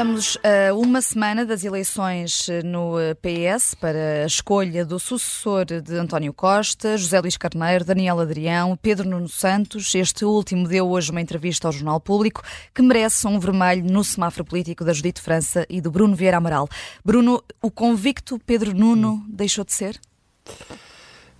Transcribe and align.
Estamos 0.00 0.38
a 0.42 0.72
uma 0.72 1.02
semana 1.02 1.44
das 1.44 1.62
eleições 1.62 2.48
no 2.64 2.94
PS 3.20 3.74
para 3.74 4.22
a 4.22 4.26
escolha 4.26 4.82
do 4.82 4.98
sucessor 4.98 5.66
de 5.66 5.94
António 5.94 6.32
Costa, 6.32 6.96
José 6.96 7.20
Luís 7.20 7.36
Carneiro, 7.36 7.84
Daniel 7.84 8.18
Adrião, 8.18 8.78
Pedro 8.80 9.06
Nuno 9.06 9.28
Santos. 9.28 9.94
Este 9.94 10.24
último 10.24 10.66
deu 10.66 10.88
hoje 10.88 11.10
uma 11.10 11.20
entrevista 11.20 11.68
ao 11.68 11.72
Jornal 11.72 12.00
Público 12.00 12.42
que 12.74 12.80
merece 12.80 13.26
um 13.26 13.38
vermelho 13.38 13.84
no 13.84 14.02
semáforo 14.02 14.42
político 14.42 14.86
da 14.86 14.94
Judite 14.94 15.20
França 15.20 15.66
e 15.68 15.82
do 15.82 15.90
Bruno 15.90 16.16
Vieira 16.16 16.38
Amaral. 16.38 16.66
Bruno, 17.04 17.44
o 17.60 17.70
convicto 17.70 18.40
Pedro 18.46 18.74
Nuno 18.74 19.22
deixou 19.28 19.66
de 19.66 19.74
ser? 19.74 20.00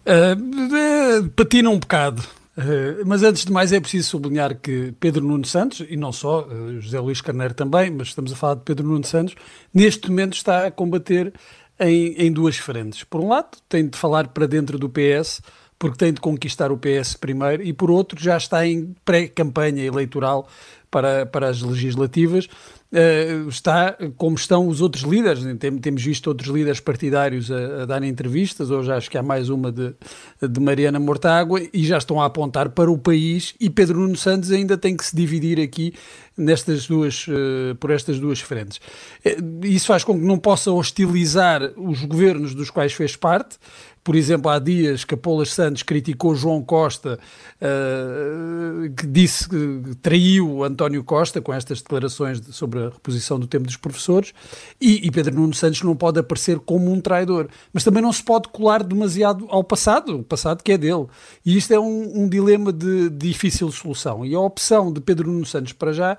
Uh, 0.05 1.31
patina 1.31 1.71
um 1.71 1.79
bocado. 1.79 2.23
Uh, 2.61 3.03
mas 3.07 3.23
antes 3.23 3.45
de 3.47 3.53
mais 3.53 3.73
é 3.73 3.81
preciso 3.81 4.11
sublinhar 4.11 4.55
que 4.55 4.93
Pedro 5.01 5.25
Nuno 5.25 5.47
Santos, 5.47 5.83
e 5.89 5.97
não 5.97 6.13
só, 6.13 6.47
uh, 6.47 6.79
José 6.79 7.01
Luís 7.01 7.21
Carneiro 7.23 7.55
também, 7.55 7.91
mas 7.91 8.09
estamos 8.09 8.31
a 8.33 8.37
falar 8.37 8.57
de 8.57 8.63
Pedro 8.63 8.87
Nuno 8.87 9.05
Santos, 9.05 9.35
neste 9.73 10.11
momento 10.11 10.35
está 10.35 10.67
a 10.67 10.71
combater 10.71 11.33
em, 11.79 12.13
em 12.15 12.31
duas 12.31 12.59
frentes. 12.59 13.03
Por 13.03 13.23
um 13.23 13.29
lado, 13.29 13.57
tem 13.67 13.89
de 13.89 13.97
falar 13.97 14.29
para 14.29 14.47
dentro 14.47 14.79
do 14.79 14.91
PS, 14.91 15.41
porque 15.79 15.97
tem 15.97 16.13
de 16.13 16.21
conquistar 16.21 16.71
o 16.71 16.77
PS 16.77 17.15
primeiro, 17.15 17.63
e 17.63 17.73
por 17.73 17.91
outro, 17.91 18.23
já 18.23 18.37
está 18.37 18.67
em 18.67 18.95
pré-campanha 19.05 19.83
eleitoral 19.83 20.47
para, 20.91 21.25
para 21.25 21.49
as 21.49 21.63
legislativas, 21.63 22.47
uh, 22.93 23.49
está 23.49 23.97
como 24.17 24.37
estão 24.37 24.69
os 24.69 24.81
outros 24.81 25.05
líderes. 25.05 25.45
Tem, 25.59 25.79
temos 25.79 26.03
visto 26.03 26.27
outros 26.27 26.49
líderes 26.49 26.81
partidários 26.81 27.51
a, 27.51 27.83
a 27.83 27.87
darem 27.87 28.09
entrevistas, 28.09 28.71
hoje 28.71 28.93
acho 28.93 29.11
que 29.11 29.19
há 29.19 29.23
mais 29.23 29.49
uma 29.49 29.71
de, 29.71 29.95
de 30.41 30.61
Mariana 30.61 30.99
Mortágua, 30.99 31.61
e 31.73 31.85
já 31.85 31.99
estão 31.99 32.21
a 32.21 32.27
apontar 32.27 32.71
para 32.71 32.91
o 32.91 32.99
país, 32.99 33.55
e 33.61 33.71
Pedro 33.71 34.01
Nuno 34.01 34.17
Santos 34.17 34.51
ainda 34.51 34.77
tem 34.77 34.97
que 34.97 35.05
se 35.05 35.15
dividir 35.15 35.61
aqui 35.61 35.95
nestas 36.37 36.87
duas, 36.87 37.27
uh, 37.29 37.75
por 37.79 37.91
estas 37.91 38.19
duas 38.19 38.41
frentes. 38.41 38.79
Uh, 39.25 39.67
isso 39.67 39.87
faz 39.87 40.05
com 40.05 40.19
que 40.19 40.25
não 40.25 40.39
possa 40.39 40.71
hostilizar 40.71 41.73
os 41.77 42.05
governos 42.05 42.55
dos 42.55 42.71
quais 42.71 42.93
fez 42.93 43.17
parte, 43.17 43.59
por 44.03 44.17
exemplo, 44.17 44.51
há 44.51 44.59
dias 44.59 45.05
Capolas 45.05 45.51
Santos 45.53 45.83
criticou 45.83 46.35
João 46.35 46.63
Costa, 46.63 47.19
uh, 47.61 48.91
que 48.95 49.07
disse 49.07 49.49
que 49.49 49.95
traiu 50.01 50.65
António 50.65 51.05
Costa 51.05 51.41
com 51.41 51.53
estas 51.53 51.83
declarações 51.83 52.41
de, 52.41 52.53
sobre 52.53 52.80
a 52.81 52.91
reposição 52.91 53.39
do 53.39 53.47
tempo 53.47 53.67
dos 53.67 53.77
professores, 53.77 54.33
e, 54.81 55.07
e, 55.07 55.11
Pedro 55.11 55.35
Nuno 55.35 55.55
Santos 55.55 55.83
não 55.83 55.95
pode 55.95 56.19
aparecer 56.19 56.59
como 56.59 56.93
um 56.93 57.01
traidor. 57.01 57.49
Mas 57.73 57.85
também 57.85 58.03
não 58.03 58.13
se 58.13 58.23
pode 58.23 58.49
colar 58.49 58.83
demasiado 58.83 59.47
ao 59.49 59.63
passado, 59.63 60.19
o 60.19 60.23
passado 60.23 60.63
que 60.63 60.73
é 60.73 60.79
dele. 60.79 61.07
E 61.45 61.57
isto 61.57 61.73
é 61.73 61.79
um, 61.79 62.23
um 62.23 62.29
dilema 62.29 62.73
de, 62.73 63.09
de 63.11 63.29
difícil 63.29 63.71
solução. 63.71 64.25
E 64.25 64.35
a 64.35 64.41
opção 64.41 64.93
de 64.93 65.01
Pedro 65.01 65.31
Nuno 65.31 65.47
Santos, 65.47 65.73
para 65.73 65.93
já, 65.93 66.19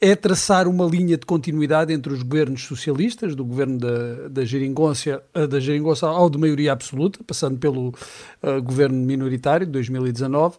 é 0.00 0.16
traçar 0.16 0.66
uma 0.66 0.86
linha 0.86 1.16
de 1.18 1.26
continuidade 1.26 1.92
entre 1.92 2.12
os 2.12 2.22
governos 2.22 2.64
socialistas, 2.64 3.34
do 3.34 3.44
governo 3.44 3.78
da, 3.78 4.28
da, 4.28 4.44
Geringonça, 4.44 5.22
eh, 5.34 5.46
da 5.46 5.60
Geringonça 5.60 6.06
ao 6.06 6.30
de 6.30 6.38
maioria 6.38 6.72
absoluta, 6.72 7.20
passando 7.26 7.58
pelo 7.58 7.88
uh, 7.88 8.62
governo 8.62 8.96
minoritário 8.96 9.66
de 9.66 9.72
2019, 9.72 10.56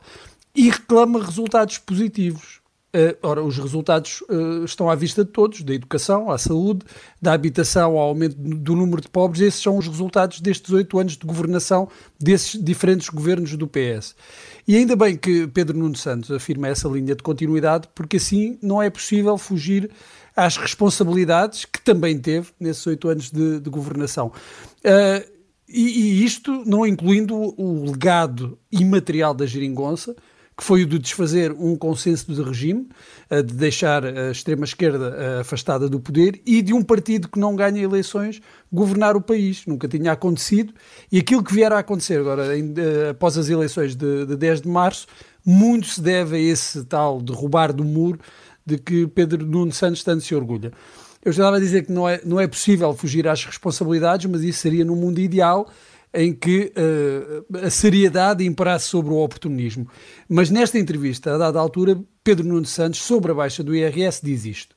e 0.55 0.69
reclama 0.69 1.23
resultados 1.23 1.79
positivos. 1.79 2.61
Uh, 2.94 3.16
ora, 3.22 3.42
os 3.42 3.58
resultados 3.58 4.22
uh, 4.30 4.66
estão 4.66 4.89
à 4.89 4.95
vista 4.95 5.23
de 5.23 5.31
todos, 5.31 5.61
da 5.61 5.73
educação 5.73 6.30
à 6.30 6.38
saúde, 6.38 6.81
da 7.22 7.31
habitação 7.31 7.92
ao 7.92 8.09
aumento 8.09 8.36
do 8.36 8.75
número 8.75 9.02
de 9.02 9.08
pobres, 9.08 9.42
esses 9.42 9.61
são 9.61 9.78
os 9.78 9.88
resultados 9.88 10.42
destes 10.42 10.73
oito 10.73 11.00
anos 11.00 11.16
de 11.16 11.25
governação 11.25 11.88
desses 12.19 12.62
diferentes 12.62 13.08
governos 13.08 13.56
do 13.56 13.66
PS. 13.66 14.14
E 14.67 14.75
ainda 14.75 14.97
bem 14.97 15.16
que 15.16 15.47
Pedro 15.47 15.78
Nuno 15.78 15.95
Santos 15.95 16.31
afirma 16.31 16.67
essa 16.67 16.89
linha 16.89 17.16
de 17.16 17.23
continuidade, 17.23 17.88
porque 17.95 18.17
assim 18.17 18.59
não 18.62 18.81
é 18.81 18.89
possível 18.89 19.38
fugir 19.38 19.89
às 20.36 20.58
responsabilidades 20.58 21.64
que 21.64 21.81
também 21.81 22.19
teve 22.19 22.50
nesses 22.59 22.85
oito 22.88 23.08
anos 23.08 23.31
de, 23.31 23.62
de 23.62 23.69
governação. 23.69 24.34
Uh, 24.79 25.41
e, 25.68 26.22
e, 26.22 26.25
isto 26.25 26.63
não 26.66 26.85
incluindo 26.85 27.34
o 27.35 27.85
legado 27.85 28.59
imaterial 28.69 29.34
da 29.34 29.46
geringonça, 29.46 30.13
que 30.57 30.63
foi 30.63 30.84
o 30.84 30.85
de 30.85 31.00
desfazer 31.00 31.51
um 31.51 31.75
consenso 31.75 32.31
de 32.31 32.41
regime, 32.41 32.88
de 33.29 33.53
deixar 33.53 34.06
a 34.06 34.31
extrema-esquerda 34.31 35.39
afastada 35.39 35.89
do 35.89 36.00
poder 36.00 36.41
e 36.45 36.62
de 36.62 36.73
um 36.73 36.84
partido 36.84 37.29
que 37.29 37.39
não 37.39 37.56
ganha 37.56 37.81
eleições 37.81 38.41
governar 38.72 39.16
o 39.16 39.22
país. 39.22 39.66
Nunca 39.66 39.88
tinha 39.88 40.11
acontecido. 40.11 40.73
E 41.11 41.17
aquilo 41.17 41.44
que 41.44 41.53
vier 41.53 41.72
a 41.72 41.79
acontecer 41.79 42.19
agora, 42.19 42.44
após 43.09 43.38
as 43.38 43.50
eleições 43.50 43.95
de, 43.95 44.25
de 44.25 44.35
10 44.35 44.61
de 44.61 44.67
março, 44.67 45.07
muito 45.45 45.88
se 45.88 46.01
deve 46.01 46.35
a 46.35 46.40
esse 46.40 46.84
tal 46.85 47.22
derrubar 47.22 47.73
do 47.73 47.84
muro 47.84 48.19
de 48.66 48.78
que 48.78 49.07
Pedro 49.07 49.45
Nuno 49.45 49.72
Santos 49.72 50.03
tanto 50.03 50.23
se 50.23 50.35
orgulha. 50.35 50.72
Eu 51.23 51.31
estava 51.31 51.57
a 51.57 51.59
dizer 51.59 51.85
que 51.85 51.91
não 51.91 52.09
é, 52.09 52.19
não 52.25 52.40
é 52.40 52.47
possível 52.47 52.94
fugir 52.94 53.28
às 53.28 53.45
responsabilidades, 53.45 54.25
mas 54.25 54.41
isso 54.41 54.59
seria 54.59 54.84
no 54.84 54.95
mundo 54.95 55.19
ideal 55.19 55.69
em 56.13 56.33
que 56.33 56.73
uh, 56.75 57.57
a 57.66 57.69
seriedade 57.69 58.45
imperasse 58.45 58.88
sobre 58.88 59.13
o 59.13 59.17
oportunismo. 59.17 59.88
Mas 60.27 60.49
nesta 60.49 60.77
entrevista, 60.77 61.35
a 61.35 61.38
dada 61.38 61.59
altura, 61.59 62.01
Pedro 62.23 62.45
Nuno 62.45 62.66
Santos, 62.66 63.01
sobre 63.01 63.31
a 63.31 63.35
baixa 63.35 63.63
do 63.63 63.75
IRS, 63.75 64.19
diz 64.23 64.45
isto. 64.45 64.75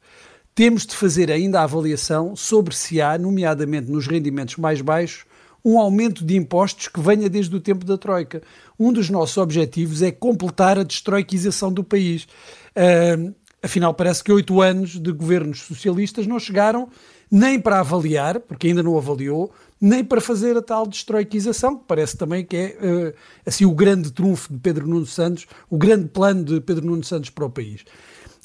Temos 0.55 0.87
de 0.87 0.95
fazer 0.95 1.33
ainda 1.33 1.61
a 1.61 1.65
avaliação 1.65 2.37
sobre 2.37 2.75
se 2.75 3.01
há, 3.01 3.19
nomeadamente 3.19 3.91
nos 3.91 4.07
rendimentos 4.07 4.57
mais 4.57 4.81
baixos, 4.81 5.25
um 5.65 5.79
aumento 5.79 6.25
de 6.25 6.37
impostos 6.37 6.89
que 6.89 7.01
venha 7.01 7.29
desde 7.29 7.57
o 7.57 7.61
tempo 7.61 7.85
da 7.85 7.99
Troika. 7.99 8.43
Um 8.79 8.93
dos 8.93 9.11
nossos 9.11 9.37
objetivos 9.39 10.03
é 10.03 10.13
completar 10.13 10.79
a 10.79 10.85
destroiquização 10.85 11.73
do 11.73 11.83
país. 11.83 12.29
Uh, 12.77 13.35
afinal, 13.63 13.93
parece 13.95 14.23
que 14.23 14.31
oito 14.31 14.61
anos 14.61 15.01
de 15.01 15.11
governos 15.11 15.61
socialistas 15.61 16.27
não 16.27 16.39
chegaram 16.39 16.89
nem 17.31 17.59
para 17.59 17.81
avaliar, 17.81 18.39
porque 18.39 18.69
ainda 18.69 18.83
não 18.83 18.97
avaliou, 18.97 19.51
nem 19.87 20.03
para 20.03 20.19
fazer 20.19 20.57
a 20.57 20.63
tal 20.63 20.87
destroiquização, 20.87 21.77
que 21.77 21.85
parece 21.87 22.17
também 22.17 22.43
que 22.43 22.57
é 22.57 22.79
uh, 22.81 23.15
assim 23.45 23.67
o 23.67 23.75
grande 23.75 24.11
trunfo 24.11 24.51
de 24.51 24.59
Pedro 24.59 24.89
Nuno 24.89 25.05
Santos, 25.05 25.47
o 25.69 25.77
grande 25.77 26.09
plano 26.09 26.43
de 26.43 26.59
Pedro 26.59 26.87
Nuno 26.87 27.05
Santos 27.05 27.29
para 27.29 27.45
o 27.45 27.51
país. 27.51 27.85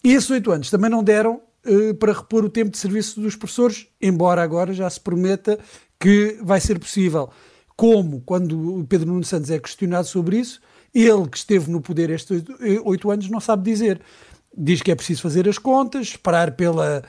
E 0.04 0.12
esses 0.12 0.30
oito 0.32 0.52
anos 0.52 0.70
também 0.70 0.90
não 0.90 1.02
deram 1.02 1.40
uh, 1.66 1.94
para 1.96 2.12
repor 2.12 2.44
o 2.44 2.50
tempo 2.50 2.72
de 2.72 2.78
serviço 2.78 3.22
dos 3.22 3.38
professores, 3.38 3.88
embora 4.02 4.44
agora 4.44 4.74
já 4.74 4.90
se 4.90 5.00
prometa 5.00 5.58
que 5.98 6.38
vai 6.44 6.60
ser 6.60 6.78
possível. 6.78 7.30
Como, 7.74 8.20
quando 8.26 8.80
o 8.82 8.86
Pedro 8.86 9.08
Nuno 9.08 9.24
Santos 9.24 9.50
é 9.50 9.58
questionado 9.60 10.08
sobre 10.08 10.40
isso, 10.40 10.60
ele 10.94 11.26
que 11.26 11.38
esteve 11.38 11.72
no 11.72 11.80
poder 11.80 12.10
estes 12.10 12.44
oito 12.84 13.10
anos 13.10 13.30
não 13.30 13.40
sabe 13.40 13.64
dizer. 13.64 14.02
Diz 14.58 14.82
que 14.82 14.92
é 14.92 14.96
preciso 14.96 15.22
fazer 15.22 15.48
as 15.48 15.58
contas, 15.58 16.08
esperar 16.08 16.52
pela 16.52 16.98
eh, 16.98 17.02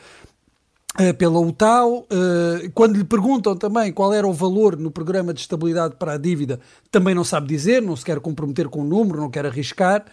pela 1.19 1.39
UTAU. 1.39 2.07
Eh, 2.11 2.71
quando 2.75 2.97
lhe 2.97 3.05
perguntam 3.05 3.57
também 3.57 3.93
qual 3.93 4.13
era 4.13 4.27
o 4.27 4.33
valor 4.33 4.77
no 4.77 4.91
programa 4.91 5.33
de 5.33 5.41
estabilidade 5.41 5.97
para 5.97 6.15
a 6.15 6.19
dívida, 6.19 6.61
também 6.91 7.15
não 7.15 7.25
sabe 7.25 7.47
dizer, 7.47 7.81
não 7.81 7.97
se 7.97 8.05
quer 8.05 8.21
comprometer 8.21 8.69
com 8.69 8.81
o 8.81 8.83
um 8.83 8.89
número, 8.89 9.21
não 9.21 9.31
quer 9.31 9.47
arriscar. 9.47 10.05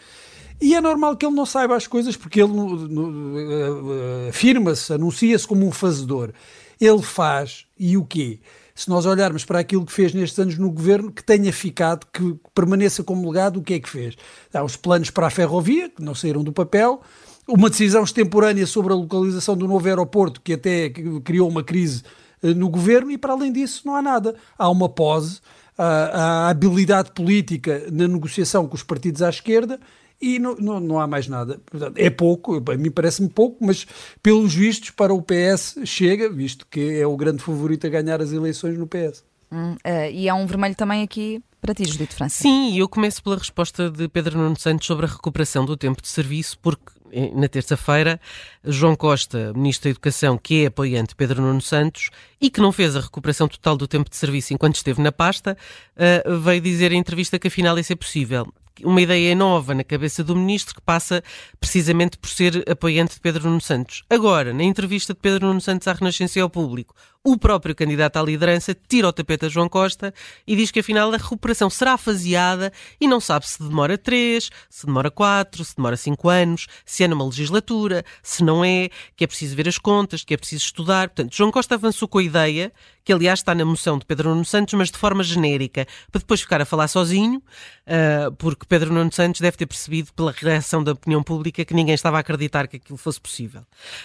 E 0.60 0.74
é 0.76 0.82
normal 0.82 1.16
que 1.16 1.26
ele 1.26 1.36
não 1.36 1.46
saiba 1.46 1.76
as 1.76 1.86
coisas, 1.86 2.16
porque 2.16 2.42
ele 2.42 2.54
eh, 2.54 4.30
afirma-se, 4.30 4.94
anuncia-se 4.94 5.48
como 5.48 5.66
um 5.66 5.72
fazedor. 5.72 6.32
Ele 6.80 7.02
faz, 7.02 7.66
e 7.78 7.98
o 7.98 8.06
quê? 8.06 8.40
Se 8.74 8.90
nós 8.90 9.08
olharmos 9.08 9.44
para 9.44 9.59
aquilo 9.59 9.86
que 9.86 9.92
fez 9.92 10.14
nestes 10.14 10.38
anos 10.38 10.58
no 10.58 10.72
governo, 10.72 11.12
que 11.12 11.24
tenha 11.24 11.52
ficado, 11.52 12.06
que 12.14 12.36
permaneça 12.54 13.04
como 13.04 13.28
legado, 13.28 13.59
o 13.59 13.64
que 13.64 13.74
é 13.74 13.80
que 13.80 13.90
fez? 13.90 14.16
Há 14.54 14.64
os 14.64 14.76
planos 14.76 15.09
para 15.09 15.28
a 15.28 15.32
ferrovia, 15.32 15.90
que 15.90 16.04
não 16.04 16.14
saíram 16.14 16.44
do 16.44 16.54
papel, 16.54 17.02
uma 17.47 17.69
decisão 17.69 18.03
extemporânea 18.03 18.68
sobre 18.68 18.91
a 18.94 18.96
localização 18.96 19.56
do 19.56 19.68
novo 19.68 19.88
aeroporto, 19.88 20.41
que 20.41 20.53
até 20.53 20.90
criou 21.24 21.47
uma 21.47 21.63
crise 21.63 22.03
eh, 22.44 22.53
no 22.53 22.69
governo, 22.69 23.09
e 23.12 23.18
para 23.18 23.34
além 23.34 23.52
disso 23.52 23.84
não 23.85 23.96
há 23.96 24.02
nada. 24.02 24.35
Há 24.58 24.69
uma 24.69 24.90
pose, 24.90 25.40
há, 25.78 26.50
habilidade 26.50 27.12
política 27.12 27.85
na 27.91 28.08
negociação 28.08 28.68
com 28.68 28.75
os 28.75 28.84
partidos 28.84 29.22
à 29.22 29.30
esquerda 29.30 29.79
e 30.22 30.40
não, 30.40 30.55
não, 30.55 30.79
não 30.79 30.99
há 30.99 31.08
mais 31.08 31.28
nada. 31.28 31.61
É 31.96 32.09
pouco, 32.09 32.64
a 32.72 32.76
mim 32.76 32.91
parece-me 32.91 33.29
pouco, 33.29 33.64
mas 33.64 33.85
pelos 34.22 34.53
vistos 34.53 34.90
para 34.90 35.14
o 35.14 35.22
PS 35.22 35.78
chega, 35.85 36.29
visto 36.29 36.66
que 36.70 36.99
é 36.99 37.05
o 37.05 37.16
grande 37.16 37.41
favorito 37.44 37.85
a 37.88 37.90
ganhar 37.90 38.22
as 38.22 38.32
eleições 38.32 38.78
no 38.78 38.88
PS. 38.88 39.23
Hum, 39.52 39.73
uh, 39.76 40.11
e 40.11 40.28
há 40.28 40.35
um 40.35 40.46
vermelho 40.46 40.76
também 40.76 41.03
aqui 41.03 41.41
para 41.61 41.73
ti, 41.73 41.85
Judito 41.85 42.16
França. 42.16 42.41
Sim, 42.41 42.78
eu 42.78 42.90
começo 42.90 43.23
pela 43.23 43.38
resposta 43.38 43.90
de 43.90 44.08
Pedro 44.08 44.38
Nuno 44.38 44.59
Santos 44.59 44.85
sobre 44.85 45.05
a 45.05 45.09
recuperação 45.09 45.66
do 45.66 45.78
tempo 45.78 46.02
de 46.02 46.08
serviço, 46.08 46.58
porque 46.59 46.91
na 47.34 47.48
terça-feira, 47.48 48.20
João 48.64 48.96
Costa, 48.96 49.54
Ministro 49.54 49.86
da 49.86 49.92
Educação, 49.92 50.38
que 50.38 50.64
é 50.64 50.68
apoiante 50.68 51.09
de 51.09 51.16
Pedro 51.16 51.42
Nuno 51.42 51.62
Santos 51.62 52.09
e 52.40 52.50
que 52.50 52.62
não 52.62 52.72
fez 52.72 52.96
a 52.96 53.02
recuperação 53.02 53.48
total 53.48 53.78
do 53.78 53.88
tempo 53.88 54.09
de 54.09 54.16
serviço 54.16 54.54
enquanto 54.54 54.76
esteve 54.76 55.02
na 55.02 55.12
pasta, 55.12 55.58
uh, 55.96 56.40
veio 56.40 56.62
dizer 56.62 56.92
em 56.92 56.98
entrevista 56.98 57.40
que 57.40 57.48
afinal 57.48 57.78
isso 57.78 57.94
é 57.94 57.96
possível 57.96 58.48
uma 58.84 59.02
ideia 59.02 59.36
nova 59.36 59.74
na 59.74 59.84
cabeça 59.84 60.24
do 60.24 60.36
ministro 60.36 60.76
que 60.76 60.82
passa 60.82 61.24
precisamente 61.59 62.18
por 62.18 62.30
ser 62.30 62.64
apoiante 62.70 63.16
de 63.16 63.20
Pedro 63.20 63.46
Nuno 63.46 63.62
Santos. 63.62 64.04
Agora, 64.09 64.54
na 64.54 64.64
entrevista 64.64 65.14
de 65.14 65.20
Pedro 65.20 65.48
Nuno 65.48 65.62
Santos 65.62 65.88
à 65.88 65.94
Renascença 65.94 66.38
e 66.38 66.42
ao 66.42 66.50
público, 66.50 66.96
o 67.28 67.38
próprio 67.38 67.76
candidato 67.76 68.16
à 68.16 68.24
liderança 68.24 68.74
tira 68.88 69.09
o 69.09 69.12
tapete 69.12 69.47
a 69.47 69.50
João 69.50 69.68
Costa 69.68 70.14
e 70.47 70.56
diz 70.56 70.72
que 70.72 70.79
afinal 70.79 71.12
a 71.12 71.18
recuperação 71.18 71.70
será 71.70 71.97
faseada 71.97 72.72
e 73.02 73.06
não 73.06 73.20
sabe 73.20 73.46
se 73.46 73.62
demora 73.62 73.97
três, 73.97 74.50
se 74.70 74.85
demora 74.85 75.12
quatro, 75.12 75.66
se 75.66 75.76
demora 75.76 75.97
cinco 75.97 76.29
anos, 76.29 76.68
se 76.85 77.03
é 77.03 77.08
numa 77.08 77.26
legislatura, 77.26 78.06
se 78.24 78.46
não 78.46 78.64
é, 78.64 78.88
que 79.14 79.26
é 79.26 79.28
preciso 79.28 79.58
ver 79.58 79.68
as 79.68 79.78
contas, 79.78 80.24
que 80.24 80.34
é 80.34 80.38
preciso 80.38 80.64
estudar. 80.64 81.09
Portanto, 81.09 81.35
João 81.35 81.52
Costa 81.52 81.76
avançou 81.76 82.08
com 82.08 82.20
a 82.20 82.24
ideia 82.24 82.72
que 83.08 83.14
aliás 83.14 83.40
está 83.40 83.56
na 83.56 83.64
moção 83.64 83.97
de 83.97 84.06
Pedro 84.06 84.32
Nuno 84.32 84.44
Santos, 84.44 84.73
mas 84.73 84.91
de 84.91 84.97
forma 84.97 85.23
genérica, 85.23 85.88
para 86.12 86.20
depois 86.20 86.41
ficar 86.41 86.62
a 86.62 86.66
falar 86.66 86.90
sozinho, 86.90 87.38
uh, 87.38 88.30
porque 88.34 88.66
Pedro 88.68 88.94
Nuno 88.94 89.14
Santos 89.14 89.40
deve 89.40 89.56
ter 89.56 89.66
percebido 89.66 90.12
pela 90.12 90.34
reação 90.34 90.84
da 90.84 90.91
opinião 90.91 91.23
pública 91.23 91.64
que 91.64 91.73
ninguém 91.73 91.96
estava 91.96 92.18
a 92.18 92.20
acreditar 92.20 92.68
que 92.68 92.76
aquilo 92.76 92.97
fosse 92.97 93.22
possível. 93.22 93.62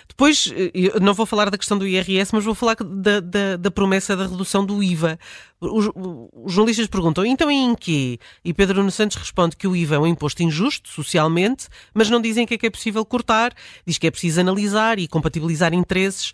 Depois, 0.09 0.47
uh, 0.47 1.01
não 1.01 1.15
vou 1.15 1.27
falar 1.27 1.51
da 1.51 1.59
questão 1.59 1.77
do 1.77 1.85
IRS, 1.85 2.33
mas 2.33 2.45
vou 2.45 2.55
falar 2.55 2.77
da, 2.77 3.12
da, 3.20 3.56
da 3.56 3.70
promessa 3.70 4.17
da 4.17 4.26
redução 4.26 4.64
do 4.64 4.82
IVA. 4.82 5.19
Os, 5.61 5.91
os, 5.94 6.53
jornalistas 6.53 6.87
perguntam, 6.87 7.25
então 7.25 7.50
em 7.50 7.75
quê? 7.75 8.19
E 8.44 8.53
Pedro 8.53 8.79
Nuno 8.79 8.91
Santos 8.91 9.17
responde 9.17 9.56
que 9.56 9.67
o 9.67 9.76
IVA 9.76 9.97
é 9.97 9.99
um 9.99 10.06
imposto 10.06 10.43
injusto, 10.43 10.88
socialmente, 10.88 11.69
mas 11.94 12.11
não 12.11 12.20
dizem 12.20 12.47
que 12.47 12.55
é 12.55 12.59
que 12.59 12.67
é 12.67 12.70
possível 12.70 13.05
cortar, 13.05 13.53
diz 13.87 13.99
que 13.99 14.06
é 14.06 14.11
preciso 14.11 14.41
analisar 14.41 14.99
e 14.99 15.06
compatibilizar 15.06 15.73
interesses. 15.73 16.32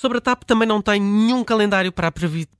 Sobre 0.00 0.16
a 0.16 0.20
TAP 0.22 0.44
também 0.44 0.66
não 0.66 0.80
tem 0.80 0.98
nenhum 0.98 1.44
calendário 1.44 1.92
para 1.92 2.08
a 2.08 2.12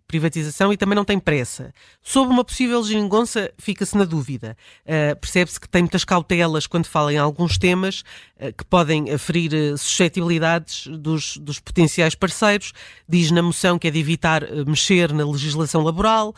privatização 0.06 0.74
e 0.74 0.76
também 0.76 0.94
não 0.94 1.06
tem 1.06 1.18
pressa. 1.18 1.72
Sobre 2.02 2.34
uma 2.34 2.44
possível 2.44 2.84
geringonça, 2.84 3.50
fica-se 3.56 3.96
na 3.96 4.04
dúvida. 4.04 4.54
Uh, 4.84 5.18
Percebe-se 5.18 5.58
que 5.58 5.66
tem 5.66 5.80
muitas 5.80 6.04
cautelas 6.04 6.66
quando 6.66 6.84
fala 6.84 7.14
em 7.14 7.16
alguns 7.16 7.56
temas 7.56 8.00
uh, 8.36 8.52
que 8.52 8.62
podem 8.66 9.16
ferir 9.16 9.52
uh, 9.54 9.78
suscetibilidades 9.78 10.86
dos, 10.88 11.38
dos, 11.38 11.58
potenciais 11.58 12.14
parceiros. 12.14 12.74
Diz 13.08 13.30
na 13.30 13.40
moção 13.40 13.78
que 13.78 13.88
é 13.88 13.90
de 13.90 13.98
evitar 13.98 14.42
mexer 14.66 15.10
na 15.10 15.24
legislação 15.24 15.82
laboral, 15.82 16.34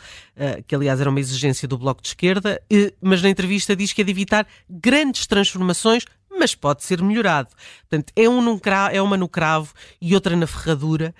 que 0.67 0.73
aliás 0.73 1.01
era 1.01 1.09
uma 1.09 1.19
exigência 1.19 1.67
do 1.67 1.77
Bloco 1.77 2.01
de 2.01 2.07
Esquerda, 2.07 2.61
mas 3.01 3.21
na 3.21 3.29
entrevista 3.29 3.75
diz 3.75 3.93
que 3.93 4.01
é 4.01 4.03
de 4.03 4.11
evitar 4.11 4.47
grandes 4.69 5.27
transformações 5.27 6.05
mas 6.37 6.55
pode 6.55 6.83
ser 6.83 7.01
melhorado. 7.01 7.49
Portanto, 7.89 8.11
é, 8.15 8.27
um 8.27 8.41
num 8.41 8.57
cravo, 8.57 8.95
é 8.95 9.01
uma 9.01 9.17
no 9.17 9.27
cravo 9.27 9.73
e 10.01 10.13
outra 10.15 10.35
na 10.35 10.47
ferradura. 10.47 11.13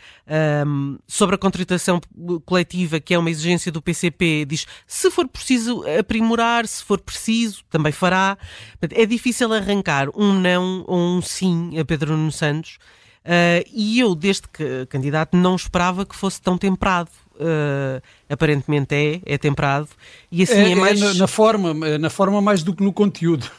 Um, 0.66 0.98
sobre 1.08 1.36
a 1.36 1.38
contratação 1.38 2.02
coletiva, 2.46 3.00
que 3.00 3.14
é 3.14 3.18
uma 3.18 3.30
exigência 3.30 3.72
do 3.72 3.82
PCP, 3.82 4.46
diz 4.46 4.66
se 4.88 5.12
for 5.12 5.28
preciso 5.28 5.84
aprimorar, 6.00 6.68
se 6.68 6.84
for 6.84 7.00
preciso, 7.00 7.64
também 7.70 7.92
fará. 7.92 8.38
Portanto, 8.80 9.00
é 9.00 9.06
difícil 9.06 9.54
arrancar 9.54 10.10
um 10.16 10.34
não 10.34 10.84
ou 10.88 10.98
um 10.98 11.22
sim 11.22 11.78
a 11.80 11.86
Pedro 11.86 12.18
Nuno 12.18 12.32
Santos. 12.32 12.78
Uh, 13.24 13.64
e 13.72 14.00
eu, 14.00 14.16
desde 14.16 14.44
que 14.50 14.86
candidato, 14.88 15.38
não 15.38 15.56
esperava 15.56 16.06
que 16.06 16.16
fosse 16.16 16.42
tão 16.42 16.58
temperado. 16.58 17.10
Uh, 17.36 18.02
aparentemente 18.30 18.94
é, 18.94 19.22
é 19.26 19.38
temperado. 19.38 19.88
E 20.32 20.44
assim 20.44 20.54
é, 20.54 20.72
é 20.72 20.76
mais. 20.76 21.02
É 21.02 21.06
na, 21.06 21.14
na, 21.14 21.28
forma, 21.28 21.74
na 21.98 22.10
forma 22.10 22.42
mais 22.42 22.64
do 22.64 22.76
que 22.76 22.84
no 22.84 22.92
conteúdo. 22.92 23.50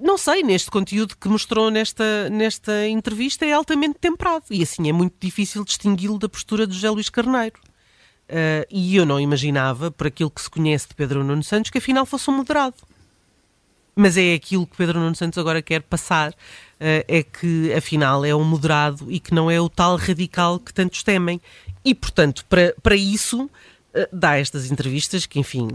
Não 0.00 0.16
sei, 0.16 0.44
neste 0.44 0.70
conteúdo 0.70 1.16
que 1.16 1.28
mostrou 1.28 1.70
nesta, 1.70 2.30
nesta 2.30 2.86
entrevista 2.86 3.44
é 3.44 3.52
altamente 3.52 3.98
temperado 4.00 4.44
e 4.50 4.62
assim 4.62 4.88
é 4.88 4.92
muito 4.92 5.14
difícil 5.18 5.64
distingui-lo 5.64 6.18
da 6.18 6.28
postura 6.28 6.66
de 6.66 6.74
José 6.74 6.88
Luís 6.88 7.08
Carneiro. 7.08 7.58
Uh, 8.28 8.64
e 8.70 8.96
eu 8.96 9.04
não 9.04 9.18
imaginava, 9.20 9.90
por 9.90 10.06
aquilo 10.06 10.30
que 10.30 10.40
se 10.40 10.48
conhece 10.48 10.88
de 10.88 10.94
Pedro 10.94 11.24
Nuno 11.24 11.42
Santos, 11.42 11.70
que 11.70 11.78
afinal 11.78 12.06
fosse 12.06 12.30
um 12.30 12.36
moderado. 12.36 12.76
Mas 13.94 14.16
é 14.16 14.34
aquilo 14.34 14.66
que 14.66 14.76
Pedro 14.76 15.00
Nuno 15.00 15.14
Santos 15.14 15.36
agora 15.36 15.60
quer 15.60 15.82
passar, 15.82 16.30
uh, 16.30 16.34
é 16.80 17.22
que 17.22 17.74
afinal 17.74 18.24
é 18.24 18.34
um 18.34 18.44
moderado 18.44 19.10
e 19.10 19.18
que 19.18 19.34
não 19.34 19.50
é 19.50 19.60
o 19.60 19.68
tal 19.68 19.96
radical 19.96 20.58
que 20.58 20.72
tantos 20.72 21.02
temem. 21.02 21.40
E, 21.84 21.94
portanto, 21.94 22.44
para, 22.48 22.74
para 22.82 22.94
isso, 22.94 23.50
dá 24.12 24.38
estas 24.38 24.70
entrevistas 24.70 25.26
que, 25.26 25.38
enfim, 25.38 25.68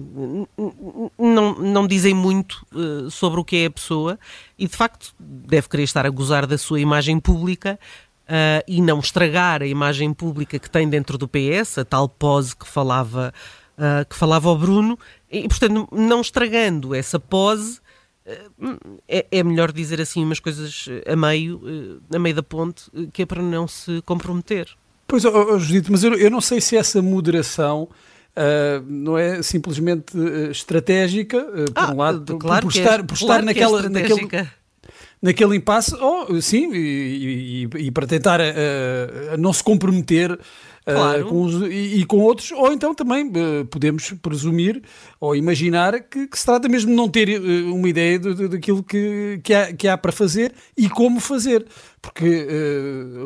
não, 1.18 1.54
não 1.56 1.88
dizem 1.88 2.14
muito 2.14 2.66
uh, 2.74 3.10
sobre 3.12 3.40
o 3.40 3.46
que 3.46 3.58
é 3.58 3.66
a 3.66 3.72
pessoa 3.72 4.20
e, 4.58 4.68
de 4.68 4.76
facto, 4.76 5.14
deve 5.20 5.70
querer 5.70 5.84
estar 5.84 6.06
a 6.06 6.10
gozar 6.10 6.48
da 6.48 6.58
sua 6.58 6.80
imagem 6.80 7.20
pública 7.20 7.80
uh, 8.24 8.64
e 8.68 8.82
não 8.82 9.00
estragar 9.00 9.62
a 9.62 9.68
imagem 9.68 10.14
pública 10.14 10.58
que 10.58 10.70
tem 10.70 10.90
dentro 10.90 11.18
do 11.18 11.28
PS, 11.28 11.78
a 11.78 11.86
tal 11.86 12.10
pose 12.10 12.56
que 12.56 12.68
falava, 12.68 13.32
uh, 13.78 14.08
que 14.10 14.16
falava 14.16 14.50
ao 14.50 14.58
Bruno, 14.58 14.98
e, 15.30 15.48
portanto, 15.48 15.88
não 15.92 16.22
estragando 16.22 16.96
essa 16.96 17.20
pose. 17.20 17.80
É, 19.08 19.26
é, 19.32 19.42
melhor 19.42 19.72
dizer 19.72 20.02
assim 20.02 20.22
umas 20.22 20.42
coisas 20.42 20.86
a 21.06 21.16
meio, 21.16 22.02
a 22.14 22.20
meio 22.20 22.36
da 22.36 22.44
ponte, 22.44 22.84
que 23.14 23.22
é 23.22 23.26
para 23.26 23.42
não 23.42 23.70
se 23.70 24.02
comprometer. 24.02 24.68
Pois, 25.08 25.24
oh, 25.26 25.58
Judito, 25.58 25.92
mas 25.92 26.04
eu, 26.04 26.14
eu 26.16 26.30
não 26.30 26.42
sei 26.42 26.60
se 26.62 26.76
essa 26.76 27.02
moderação 27.02 27.90
Uh, 28.38 28.86
não 28.88 29.18
é 29.18 29.42
simplesmente 29.42 30.16
uh, 30.16 30.52
estratégica, 30.52 31.40
uh, 31.40 31.74
por 31.74 31.84
ah, 31.84 31.92
um 31.92 31.98
lado, 31.98 32.22
por, 32.22 32.38
claro 32.38 32.68
por, 32.68 32.72
por 32.72 32.78
estar, 32.78 33.00
é, 33.00 33.04
por 33.04 33.18
claro 33.18 33.42
estar 33.42 33.42
naquela, 33.42 33.84
é 33.84 33.90
naquele, 33.90 34.48
naquele 35.22 35.56
impasse, 35.56 35.96
oh, 35.96 36.42
sim, 36.42 36.72
e, 36.74 37.68
e, 37.74 37.86
e 37.88 37.92
para 37.92 38.06
tentar 38.06 38.40
não 39.38 39.52
se 39.52 39.64
comprometer 39.64 40.38
claro. 40.94 41.26
uh, 41.26 41.30
com 41.30 41.44
os, 41.44 41.62
e, 41.64 42.00
e, 42.00 42.06
com 42.06 42.18
outros, 42.18 42.52
ou 42.52 42.72
então 42.72 42.94
também 42.96 43.28
uh, 43.28 43.66
podemos 43.66 44.12
presumir 44.22 44.82
ou 45.20 45.36
imaginar 45.36 46.00
que, 46.02 46.28
que, 46.28 46.40
se 46.40 46.46
trata 46.46 46.70
mesmo 46.70 46.90
de 46.90 46.96
não 46.96 47.10
ter 47.10 47.30
uh, 47.40 47.76
uma 47.76 47.90
ideia 47.90 48.20
daquilo 48.20 48.82
que, 48.84 49.40
que, 49.44 49.54
há, 49.54 49.74
que 49.74 49.88
há 49.88 49.98
para 49.98 50.12
fazer 50.12 50.54
e 50.78 50.88
como 50.90 51.20
fazer, 51.20 51.66
porque 52.02 52.48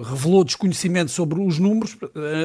revelou 0.04 0.44
desconhecimento 0.44 1.12
sobre 1.12 1.40
os 1.40 1.60
números, 1.60 1.98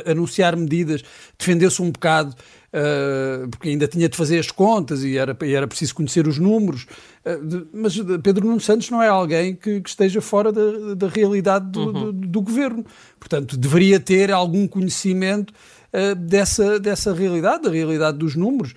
anunciar 0.05 0.55
medidas, 0.55 1.03
defendeu-se 1.39 1.81
um 1.81 1.91
bocado 1.91 2.35
Uh, 2.77 3.49
porque 3.49 3.71
ainda 3.71 3.89
tinha 3.89 4.07
de 4.07 4.15
fazer 4.15 4.39
as 4.39 4.51
contas 4.51 5.03
e 5.03 5.17
era, 5.17 5.35
e 5.43 5.55
era 5.55 5.67
preciso 5.67 5.95
conhecer 5.95 6.29
os 6.29 6.37
números. 6.37 6.87
Uh, 7.25 7.43
de, 7.43 7.67
mas 7.73 7.97
Pedro 8.23 8.47
Nuno 8.47 8.61
Santos 8.61 8.91
não 8.91 9.03
é 9.03 9.09
alguém 9.09 9.55
que, 9.55 9.81
que 9.81 9.89
esteja 9.89 10.21
fora 10.21 10.53
da, 10.53 10.95
da 10.95 11.09
realidade 11.09 11.71
do, 11.71 11.81
uhum. 11.81 11.93
do, 11.93 12.13
do, 12.13 12.41
governo. 12.43 12.85
Portanto, 13.19 13.57
deveria 13.57 13.99
ter 13.99 14.31
algum 14.31 14.69
conhecimento 14.69 15.55
uh, 15.93 16.15
dessa, 16.15 16.79
dessa 16.81 17.15
realidade, 17.15 17.65
da 17.65 17.71
realidade 17.71 18.19
dos 18.19 18.35
números. 18.35 18.75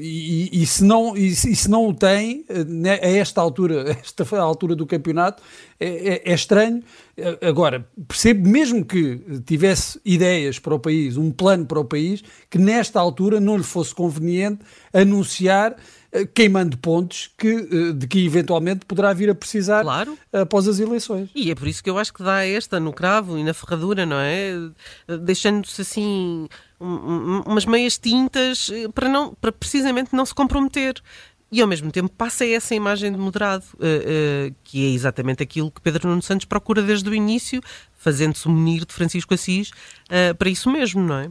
E, 0.00 0.62
e, 0.62 0.64
se 0.64 0.84
não, 0.84 1.16
e, 1.16 1.26
e, 1.26 1.34
se 1.34 1.68
não 1.68 1.88
o 1.88 1.92
tem, 1.92 2.44
né, 2.68 3.00
a 3.02 3.08
esta 3.08 3.40
altura, 3.40 3.90
a 3.90 3.90
esta 3.90 4.38
altura 4.38 4.76
do 4.76 4.86
campeonato, 4.86 5.42
é, 5.80 5.88
é, 5.88 6.22
é 6.30 6.34
estranho. 6.34 6.84
Agora, 7.42 7.84
percebo 8.06 8.48
mesmo 8.48 8.84
que 8.84 9.20
tivesse 9.44 10.00
ideias 10.04 10.60
para 10.60 10.74
o 10.74 10.78
país, 10.78 11.16
um 11.16 11.32
plano 11.32 11.66
para 11.66 11.80
o 11.80 11.84
país, 11.84 12.22
que 12.48 12.58
nesta 12.58 13.00
altura 13.00 13.40
não 13.40 13.56
lhe 13.56 13.64
fosse 13.64 13.92
conveniente 13.92 14.60
anunciar 14.92 15.72
eh, 15.72 15.78
queimando 16.34 16.78
pontos 16.78 17.30
que, 17.36 17.48
eh, 17.48 17.92
de 17.92 18.06
que 18.06 18.24
eventualmente 18.24 18.86
poderá 18.86 19.12
vir 19.12 19.30
a 19.30 19.34
precisar 19.34 19.82
claro. 19.82 20.16
após 20.32 20.68
as 20.68 20.78
eleições. 20.78 21.28
E 21.34 21.50
é 21.50 21.54
por 21.54 21.66
isso 21.66 21.82
que 21.82 21.90
eu 21.90 21.98
acho 21.98 22.12
que 22.12 22.22
dá 22.22 22.46
esta 22.46 22.78
no 22.78 22.92
cravo 22.92 23.36
e 23.36 23.42
na 23.42 23.52
ferradura, 23.52 24.06
não 24.06 24.16
é? 24.16 24.52
Deixando-se 25.22 25.82
assim 25.82 26.48
umas 26.78 27.64
meias 27.64 27.98
tintas 27.98 28.70
eh, 28.72 28.88
para, 28.88 29.08
não, 29.08 29.34
para 29.34 29.50
precisamente 29.50 30.14
não 30.14 30.24
se 30.24 30.34
comprometer 30.34 31.02
e 31.50 31.60
ao 31.60 31.68
mesmo 31.68 31.90
tempo 31.92 32.12
passa 32.16 32.44
essa 32.44 32.74
imagem 32.74 33.12
de 33.12 33.18
moderado, 33.18 33.64
uh, 33.74 33.78
uh, 33.78 34.54
que 34.64 34.86
é 34.86 34.90
exatamente 34.90 35.40
aquilo 35.40 35.70
que 35.70 35.80
Pedro 35.80 36.08
Nuno 36.08 36.20
Santos 36.20 36.46
procura 36.46 36.82
desde 36.82 37.08
o 37.08 37.14
início, 37.14 37.60
fazendo-se 37.92 38.48
munir 38.48 38.84
de 38.84 38.92
Francisco 38.92 39.32
Assis 39.34 39.70
uh, 39.70 40.34
para 40.36 40.50
isso 40.50 40.68
mesmo, 40.68 41.00
não 41.00 41.14
é? 41.14 41.30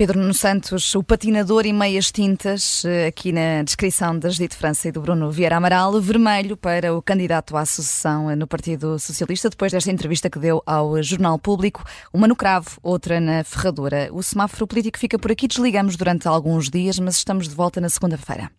Pedro 0.00 0.20
Nuno 0.20 0.32
Santos, 0.32 0.94
o 0.94 1.02
patinador 1.02 1.66
e 1.66 1.72
meias 1.72 2.12
tintas, 2.12 2.84
aqui 3.08 3.32
na 3.32 3.64
descrição 3.64 4.16
da 4.16 4.28
Judite 4.28 4.54
França 4.54 4.86
e 4.86 4.92
do 4.92 5.00
Bruno 5.00 5.28
Vieira 5.28 5.56
Amaral, 5.56 6.00
vermelho 6.00 6.56
para 6.56 6.94
o 6.94 7.02
candidato 7.02 7.56
à 7.56 7.66
sucessão 7.66 8.36
no 8.36 8.46
Partido 8.46 8.96
Socialista, 9.00 9.50
depois 9.50 9.72
desta 9.72 9.90
entrevista 9.90 10.30
que 10.30 10.38
deu 10.38 10.62
ao 10.64 11.02
Jornal 11.02 11.36
Público, 11.36 11.82
uma 12.14 12.28
no 12.28 12.36
cravo, 12.36 12.78
outra 12.80 13.18
na 13.18 13.42
ferradura. 13.42 14.08
O 14.12 14.22
semáforo 14.22 14.68
político 14.68 15.00
fica 15.00 15.18
por 15.18 15.32
aqui, 15.32 15.48
desligamos 15.48 15.96
durante 15.96 16.28
alguns 16.28 16.70
dias, 16.70 16.96
mas 17.00 17.16
estamos 17.16 17.48
de 17.48 17.56
volta 17.56 17.80
na 17.80 17.88
segunda-feira. 17.88 18.52